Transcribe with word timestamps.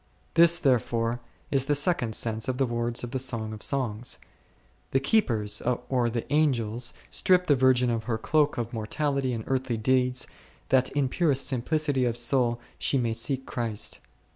This, 0.33 0.57
therefore, 0.57 1.19
is 1.51 1.65
the 1.65 1.75
second 1.75 2.15
sense 2.15 2.47
of 2.47 2.57
the 2.57 2.65
words 2.65 3.03
of 3.03 3.11
the 3.11 3.19
Song 3.19 3.53
of 3.53 3.61
Songs: 3.61 4.17
the 4.89 4.99
keepers 4.99 5.61
or 5.89 6.09
the 6.09 6.25
Angels 6.33 6.95
strip 7.11 7.45
the 7.45 7.55
virgin 7.55 7.91
of 7.91 8.05
her 8.05 8.17
cloak 8.17 8.57
of 8.57 8.73
mortality 8.73 9.31
and 9.31 9.43
earthly 9.45 9.77
deeds, 9.77 10.25
that 10.69 10.89
in 10.93 11.07
purest 11.07 11.45
simplicity 11.45 12.05
of 12.05 12.17
soul 12.17 12.59
she 12.79 12.97
may 12.97 13.13
seek 13.13 13.45
Christ. 13.45 13.99